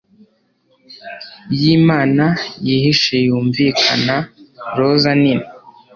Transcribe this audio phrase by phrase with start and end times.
[1.59, 2.25] yimana
[2.67, 4.15] yihishe yumvikana
[4.77, 5.45] roza nini